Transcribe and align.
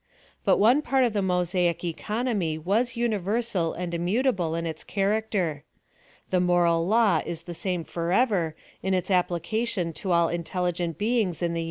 But 0.43 0.57
one 0.57 0.81
part 0.81 1.03
of 1.03 1.13
the 1.13 1.21
Mosaic 1.21 1.83
economy 1.83 2.57
was 2.57 2.95
universal 2.95 3.73
and 3.73 3.93
immutable 3.93 4.55
in 4.55 4.65
its 4.65 4.83
character. 4.83 5.63
The 6.31 6.39
moral 6.39 6.87
law 6.87 7.21
is 7.23 7.43
the 7.43 7.53
same 7.53 7.83
forever 7.83 8.55
in 8.81 8.95
its 8.95 9.11
applicati:)n 9.11 9.93
to 9.93 10.11
all 10.11 10.27
intelligent 10.29 10.97
beings 10.97 11.43
in 11.43 11.53
the 11.53 11.53
uni 11.53 11.53
* 11.53 11.53
See 11.53 11.57
C 11.57 11.59
ap. 11.59 11.59